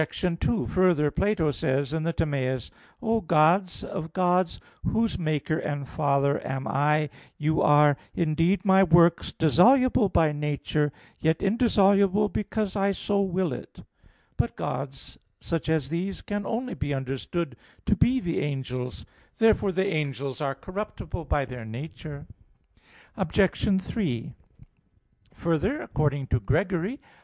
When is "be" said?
16.73-16.95, 17.95-18.19